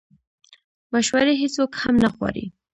[0.93, 2.45] مشورې هیڅوک هم نه غواړي